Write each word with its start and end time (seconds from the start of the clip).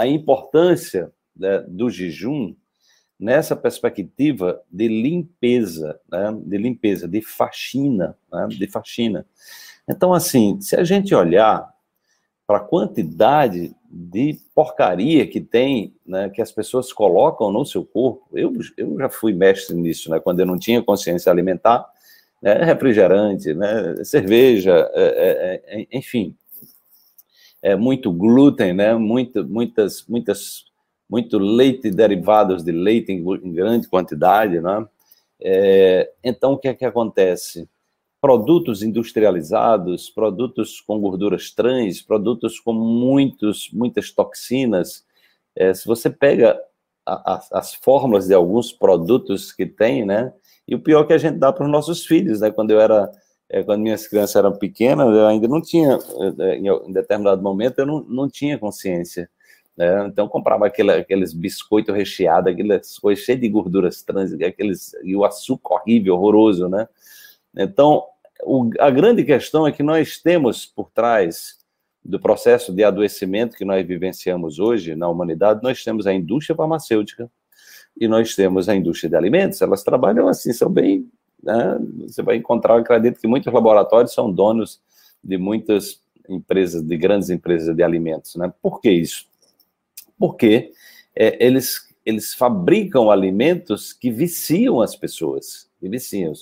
a 0.00 0.06
importância 0.06 1.12
né, 1.36 1.62
do 1.68 1.90
jejum 1.90 2.54
nessa 3.18 3.54
perspectiva 3.54 4.62
de 4.72 4.88
limpeza, 4.88 6.00
né, 6.10 6.34
de 6.42 6.56
limpeza, 6.56 7.06
de 7.06 7.20
faxina, 7.20 8.16
né, 8.32 8.48
de 8.48 8.66
faxina. 8.66 9.26
Então, 9.86 10.14
assim, 10.14 10.58
se 10.58 10.74
a 10.74 10.84
gente 10.84 11.14
olhar 11.14 11.70
para 12.46 12.56
a 12.56 12.64
quantidade 12.64 13.76
de 13.90 14.38
porcaria 14.54 15.26
que 15.26 15.38
tem, 15.38 15.94
né, 16.06 16.30
que 16.30 16.40
as 16.40 16.50
pessoas 16.50 16.94
colocam 16.94 17.52
no 17.52 17.66
seu 17.66 17.84
corpo, 17.84 18.26
eu, 18.32 18.54
eu 18.78 18.96
já 18.98 19.10
fui 19.10 19.34
mestre 19.34 19.76
nisso, 19.76 20.10
né, 20.10 20.18
quando 20.18 20.40
eu 20.40 20.46
não 20.46 20.58
tinha 20.58 20.82
consciência 20.82 21.30
alimentar, 21.30 21.86
né, 22.40 22.54
refrigerante, 22.64 23.52
né, 23.52 24.02
cerveja, 24.02 24.90
é, 24.94 25.62
é, 25.68 25.80
é, 25.82 25.86
enfim, 25.92 26.34
é 27.62 27.76
muito 27.76 28.12
glúten, 28.12 28.72
né, 28.72 28.94
muito, 28.94 29.44
muitas, 29.44 30.04
muitas 30.06 30.64
muito 31.10 31.38
leite 31.38 31.90
derivados 31.90 32.62
de 32.62 32.70
leite 32.70 33.10
em, 33.10 33.18
em 33.18 33.52
grande 33.52 33.88
quantidade, 33.88 34.60
né? 34.60 34.86
É, 35.42 36.12
então, 36.22 36.52
o 36.52 36.58
que 36.58 36.68
é 36.68 36.74
que 36.74 36.84
acontece? 36.84 37.68
Produtos 38.20 38.82
industrializados, 38.82 40.08
produtos 40.08 40.80
com 40.80 41.00
gorduras 41.00 41.50
trans, 41.50 42.00
produtos 42.00 42.60
com 42.60 42.72
muitos, 42.72 43.70
muitas 43.72 44.12
toxinas. 44.12 45.04
É, 45.56 45.74
se 45.74 45.86
você 45.86 46.08
pega 46.08 46.60
a, 47.04 47.34
a, 47.34 47.58
as 47.58 47.74
fórmulas 47.74 48.28
de 48.28 48.34
alguns 48.34 48.72
produtos 48.72 49.50
que 49.50 49.66
tem, 49.66 50.04
né? 50.04 50.32
E 50.68 50.76
o 50.76 50.80
pior 50.80 51.02
é 51.02 51.06
que 51.08 51.12
a 51.14 51.18
gente 51.18 51.38
dá 51.38 51.52
para 51.52 51.64
os 51.64 51.72
nossos 51.72 52.06
filhos, 52.06 52.40
né? 52.40 52.52
Quando 52.52 52.70
eu 52.70 52.80
era, 52.80 53.10
é, 53.50 53.62
quando 53.62 53.82
minhas 53.82 54.06
crianças 54.06 54.36
eram 54.36 54.52
pequenas, 54.56 55.14
eu 55.14 55.26
ainda 55.26 55.48
não 55.48 55.60
tinha, 55.60 55.98
é, 56.38 56.56
em 56.56 56.92
determinado 56.92 57.42
momento, 57.42 57.80
eu 57.80 57.86
não, 57.86 58.00
não 58.04 58.28
tinha 58.28 58.58
consciência 58.58 59.28
né? 59.80 60.06
Então 60.06 60.28
comprava 60.28 60.66
aquele, 60.66 60.92
aqueles 60.92 61.32
biscoitos 61.32 61.94
recheados, 61.94 62.52
aquelas 62.52 62.98
coisas 62.98 63.24
cheias 63.24 63.40
de 63.40 63.48
gorduras 63.48 64.02
trans, 64.02 64.30
aqueles, 64.34 64.92
e 65.02 65.16
o 65.16 65.24
açúcar 65.24 65.76
horrível, 65.76 66.16
horroroso, 66.16 66.68
né? 66.68 66.86
Então, 67.56 68.04
o, 68.44 68.70
a 68.78 68.90
grande 68.90 69.24
questão 69.24 69.66
é 69.66 69.72
que 69.72 69.82
nós 69.82 70.18
temos 70.20 70.66
por 70.66 70.90
trás 70.90 71.58
do 72.04 72.20
processo 72.20 72.74
de 72.74 72.84
adoecimento 72.84 73.56
que 73.56 73.64
nós 73.64 73.86
vivenciamos 73.86 74.58
hoje 74.58 74.94
na 74.94 75.08
humanidade, 75.08 75.62
nós 75.62 75.82
temos 75.82 76.06
a 76.06 76.12
indústria 76.12 76.54
farmacêutica 76.54 77.30
e 77.98 78.06
nós 78.06 78.34
temos 78.34 78.68
a 78.68 78.76
indústria 78.76 79.08
de 79.08 79.16
alimentos. 79.16 79.62
Elas 79.62 79.82
trabalham 79.82 80.28
assim, 80.28 80.52
são 80.52 80.70
bem. 80.70 81.10
Né? 81.42 81.78
Você 82.06 82.22
vai 82.22 82.36
encontrar, 82.36 82.78
acredito 82.78 83.20
que 83.20 83.26
muitos 83.26 83.52
laboratórios 83.52 84.12
são 84.12 84.30
donos 84.30 84.80
de 85.22 85.36
muitas 85.36 86.00
empresas, 86.28 86.82
de 86.82 86.96
grandes 86.96 87.30
empresas 87.30 87.74
de 87.74 87.82
alimentos. 87.82 88.36
Né? 88.36 88.52
Por 88.62 88.80
que 88.80 88.90
isso? 88.90 89.30
porque 90.20 90.70
é, 91.16 91.44
eles, 91.44 91.88
eles 92.04 92.34
fabricam 92.34 93.10
alimentos 93.10 93.94
que 93.94 94.10
viciam 94.10 94.82
as 94.82 94.94
pessoas, 94.94 95.66
que 95.80 95.88
viciam. 95.88 96.34